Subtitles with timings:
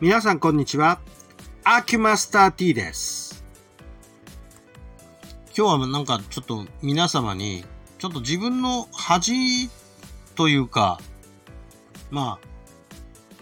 [0.00, 1.00] 皆さんこんにちは。
[1.64, 3.44] アキュマスター T です。
[5.56, 7.64] 今日はなんかちょっと皆様に、
[7.98, 9.68] ちょっと自分の恥
[10.36, 11.00] というか、
[12.12, 12.46] まあ、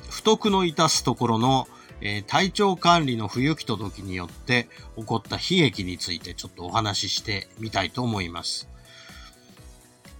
[0.09, 1.69] 不徳の致すところの、
[2.01, 8.67] えー体調管理の不行き届きによって起こった悲劇についてちょっとお話ししてみたいと思います。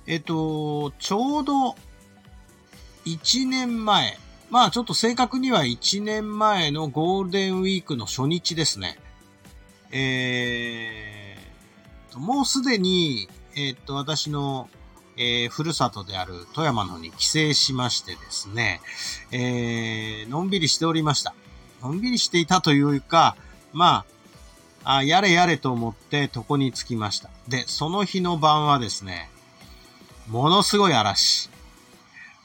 [0.07, 1.77] えっ、と、ちょうど
[3.07, 4.19] 1年前、
[4.51, 8.99] まあちょっと正確には1年前のゴールデンウィークの初日ですね。
[9.93, 14.69] えーと、もうすでに、えっ、と、私の、
[15.17, 18.81] えーふるさとである富山の方に帰省しましてですね、
[19.33, 21.35] えーのんびりしておりました。
[21.83, 23.37] のんびりしていたというか、
[23.73, 24.05] ま
[24.85, 27.31] あ、あやれやれと思って床に着きました。
[27.49, 29.31] で、その日の晩はですね、
[30.29, 31.51] ものすごい嵐。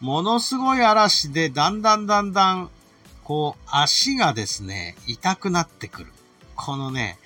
[0.02, 2.70] ものすごい嵐で、だんだんだんだん、
[3.24, 6.12] こう、足がですね、痛くなってくる。
[6.55, 7.20] このね、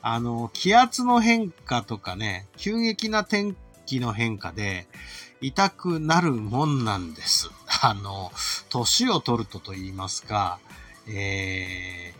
[0.00, 4.86] あの、気圧の変化とかね、急激な天気の変化で、
[5.40, 7.50] 痛くなるもんなんです。
[7.82, 8.30] あの、
[8.68, 10.60] 年を取るとと言いますか、
[11.08, 12.14] え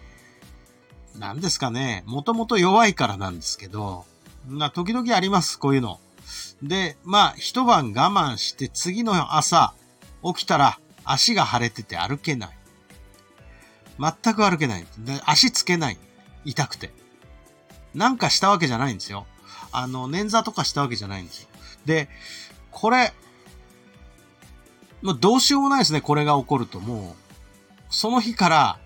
[1.16, 4.06] ー、なんですかね、もともと弱いからなんですけど、
[4.48, 6.00] な、時々あります、こういうの。
[6.62, 9.74] で、まあ、一晩我慢して、次の朝、
[10.22, 12.50] 起きたら足が腫れてて歩けない。
[13.98, 14.86] 全く歩けない。
[15.24, 15.98] 足つけない。
[16.44, 16.90] 痛くて。
[17.94, 19.26] なんかしたわけじゃないんですよ。
[19.72, 21.48] あの、捻挫とかしたわけじゃないんですよ。
[21.84, 22.08] で、
[22.70, 23.12] これ、
[25.02, 26.80] もうどうしようもないですね、これが起こると。
[26.80, 28.78] もう、その日から、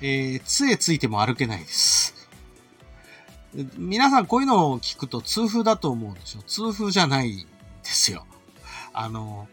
[0.00, 2.28] えー、杖ついても歩けないです。
[3.76, 6.42] 皆さんこういうのを聞くと痛風だと思うんですよ。
[6.46, 7.48] 痛風じゃないんで
[7.84, 8.26] すよ。
[8.92, 9.46] あの、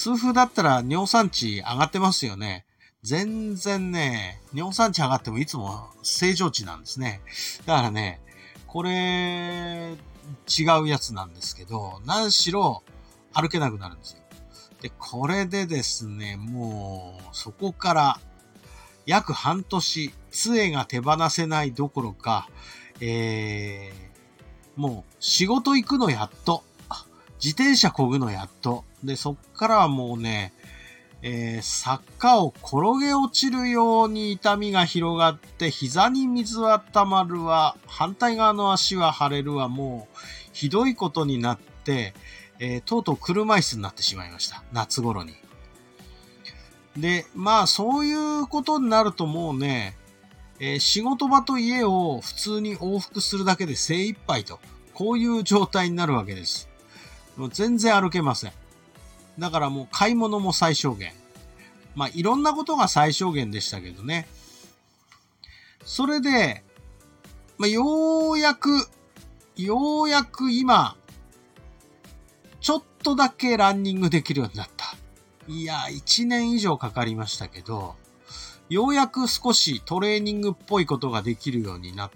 [0.00, 2.64] 痛風だったら尿酸値上がってますよね。
[3.02, 7.20] 全然ね、尿酸値上がってもいつも正常値なんですね。
[7.66, 8.18] だからね、
[8.66, 9.94] これ、
[10.48, 12.82] 違うやつなんですけど、何しろ
[13.34, 14.20] 歩けなくなるんですよ。
[14.80, 18.20] で、これでですね、もう、そこから、
[19.04, 22.48] 約半年、杖が手放せないどころか、
[23.02, 26.64] えー、もう、仕事行くのやっと、
[27.34, 30.52] 自転車漕ぐのやっと、で、そっからはもうね、
[31.22, 40.16] えー、坂を転げ落ちるように痛みが広がって、膝に水は溜まるわ、反対側の足は腫れるわ、もう、
[40.52, 42.14] ひどいことになって、
[42.58, 44.62] えーとうとう車椅子になってしまいました。
[44.72, 45.34] 夏頃に。
[46.96, 49.96] で、まあ、そういうことになるともうね、
[50.58, 54.58] えー仕事場と家を普通に往復するだけで精一杯と、
[54.94, 56.68] こういう状態になるわけです。
[57.36, 58.52] もう全然歩けません。
[59.38, 61.12] だからもう買い物も最小限。
[61.94, 64.28] まあ、いろんなことが最小限でしたけどね。
[65.84, 66.62] それで、
[67.58, 68.88] まあ、ようやく、
[69.56, 70.96] ようやく今、
[72.60, 74.94] ちょっとだけランニングできるようになった。
[75.48, 77.96] いや、1年以上かかりましたけど、
[78.68, 82.10] ようやく少しトレーニングっぽいことができるようになっ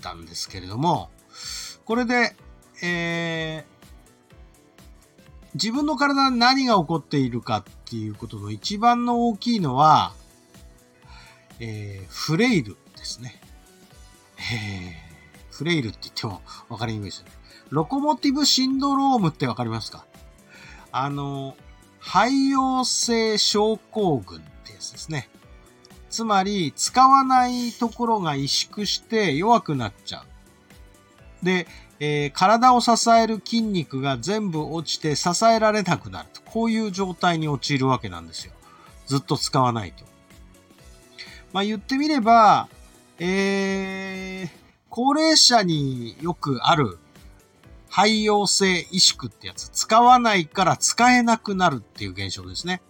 [0.00, 1.10] たんですけれども、
[1.84, 2.34] これで、
[2.82, 3.77] えー、
[5.60, 10.12] 自分の体に何が起こっているかっていうことの一番の大きいのは、
[11.58, 13.40] えー、フレイルですね。
[14.38, 17.30] えー、フレイルって言ってもわかりにくいですね。
[17.70, 20.06] ロコモティブシンドロームってわかりますか？
[20.92, 21.56] あの、
[21.98, 25.28] 肺陽性症候群ってやつですね。
[26.08, 30.24] つまり、使わないところが萎縮して弱くなっちゃ
[31.42, 31.44] う。
[31.44, 31.66] で、
[32.00, 36.40] えー体を支える筋肉が全部落ちて支えられなくなると。
[36.42, 38.52] こういう状態に陥るわけなんですよ。
[39.06, 40.04] ずっと使わないと。
[41.52, 42.68] まあ言ってみれば、
[43.18, 44.50] えー、
[44.90, 46.98] 高齢者によくある
[47.88, 49.68] 肺陽性萎縮ってやつ。
[49.70, 52.80] 使わないから使えなくなるっていう現象ですね。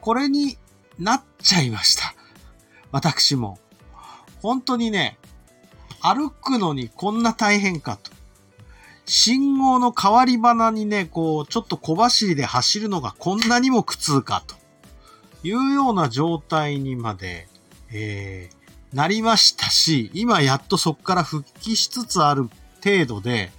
[0.00, 0.58] これに
[0.98, 2.14] なっちゃいました。
[2.92, 3.58] 私も。
[4.42, 5.18] 本当にね、
[6.02, 8.13] 歩くのにこんな大変かと。
[9.06, 14.56] 信号の変わり花にね、こう、ちょっと小走りで走るのがこんなにも苦痛かと
[15.46, 17.48] いうような状態にまで、
[17.92, 22.48] えー、なりましたし、今やっとそこから復帰しつつある
[22.82, 23.52] 程度で、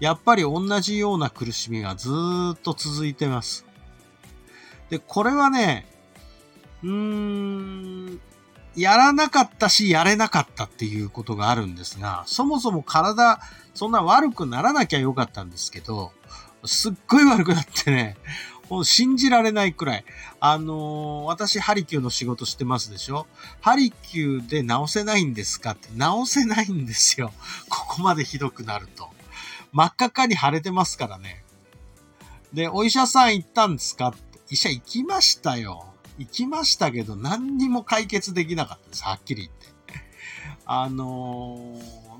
[0.00, 2.10] やっぱり同じような苦しみがず
[2.54, 3.66] っと続いてます。
[4.90, 5.86] で、これはね、
[6.82, 8.20] うーん、
[8.76, 13.40] やらなかったし、やれなかったっていうことがあるんですが、そもそも体、
[13.74, 16.12] そんな悪くならなきゃよかったんですけど、
[16.64, 18.16] すっごい悪くなってね、
[18.68, 20.04] もう信じられないくらい。
[20.38, 23.26] あのー、私、ハリキューの仕事してますでしょ？
[23.60, 27.32] ハリキューで直せないんですかって直せないんですよ。
[27.68, 29.10] ここまでひどくなると。
[29.72, 31.42] 真っ赤っかに腫れてますからね。
[32.52, 34.08] で、お医者さん行ったんですか？
[34.08, 34.38] って。
[34.50, 35.89] 医者行きましたよ。
[36.18, 39.04] 行きましたけど、何にも解決できなかったです。
[39.04, 39.70] はっきり言って。
[40.66, 41.58] あの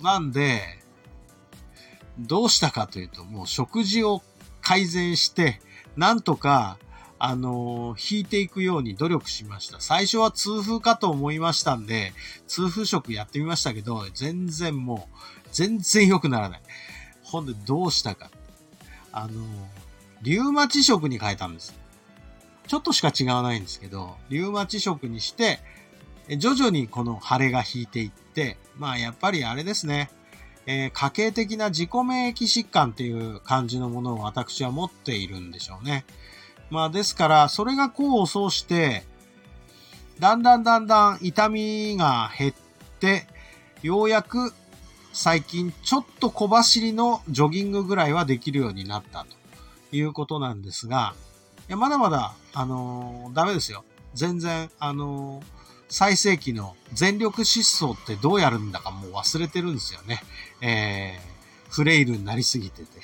[0.01, 0.61] ー、なんで、
[2.19, 4.23] どうしたかというと、もう食事を
[4.61, 5.61] 改善して、
[5.97, 6.79] なんとか、
[7.19, 9.81] あのー、引いていくように努力しました。
[9.81, 12.13] 最初は痛風かと思いましたんで、
[12.47, 16.63] 痛風食やってみましたけど、全然もう、全然良くならない。
[17.23, 18.31] ほんで、どうしたか。
[19.13, 19.45] あのー、
[20.23, 21.80] リウマチ食に変えたんです。
[22.71, 25.59] ちょっとしか違わないんですけど、リウマチ食にして、
[26.39, 30.09] 徐々にこの腫れが引いていって、まあやっぱりあれですね。
[30.67, 36.05] えー、家系的な自己免疫疾患っていう感じのものを私は持っているんでしょうね。
[36.71, 39.03] まあですから、それが功を奏して、
[40.21, 42.55] だんだんだんだん痛みが減っ
[43.01, 43.27] て、
[43.83, 44.53] ようやく
[45.13, 49.27] 最近ちょっと小走りのジョギングぐらいはできるようになった
[49.91, 51.17] ということなんですが、
[51.71, 53.85] いやまだまだ、あのー、ダメですよ。
[54.13, 55.61] 全然、あのー
[55.93, 60.23] 最盛期の全力疾走ってどうやるんだかもう忘れてるんですよね。
[60.61, 63.01] えー、フレイルになりすぎてて。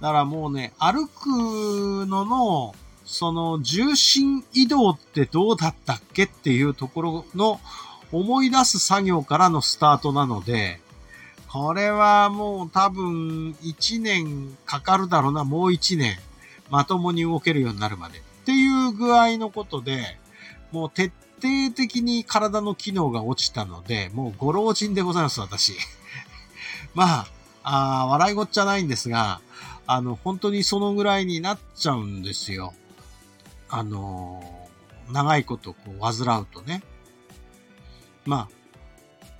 [0.00, 2.74] だからもうね、歩くのの、
[3.04, 7.60] その重心移動ってどうだったっけっていうところの
[8.10, 10.80] 思い出す作業からのスタートなので、
[11.48, 16.18] これはもう多分1年かかるだろうな、もう1年。
[16.70, 18.18] まともに動けるようになるまで。
[18.18, 20.18] っていう具合のことで、
[20.72, 21.12] もう徹
[21.42, 25.74] 底的に体の機能が落ちたので、もうご老人でございます、私。
[26.94, 27.26] ま
[27.62, 29.40] あ、あ笑いごっちゃないんですが、
[29.86, 32.74] あの、本当にそのぐらいになっちゃうんですよ。
[33.72, 34.68] あの
[35.12, 36.82] 長いことこう患うとね。
[38.26, 38.54] まあ、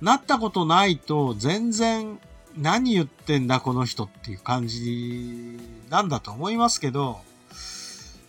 [0.01, 2.19] なったことないと全然
[2.57, 5.57] 何言ってんだこの人っていう感じ
[5.89, 7.19] なんだと思いますけど、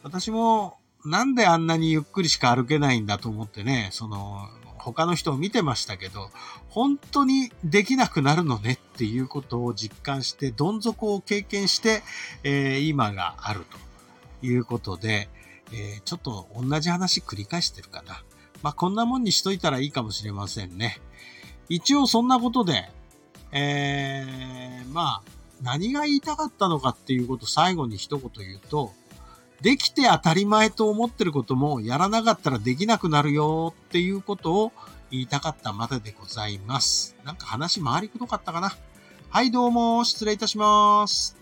[0.03, 4.49] 私もなんであんなにゆっくりしか歩けないんだと思ってね、その、
[4.79, 6.31] 他の人を見てましたけど、
[6.69, 12.03] 本当にできなくなるのねっていうことを実感して、どん底を経験して、
[12.43, 13.65] えー、今がある
[14.41, 15.29] ということで、
[15.73, 18.23] えー、ちょっと同じ話繰り返してるかな。
[18.63, 21.01] まあ、こんなもんにしといたらいいかもしれませんね。
[21.69, 22.91] 一応そんなことで、
[23.53, 25.23] えー、まあ、
[25.63, 28.93] 何が言いたかったのかっていうことを最後に一言言うと、
[29.61, 34.73] できて当たり前と思ってることもやらなかったらできなくなるよっていうことを
[35.13, 37.15] 言いたかったまででございます。
[37.25, 38.75] なんか話回りくどかったかな。
[39.31, 41.37] はい、どうも、失礼いたします。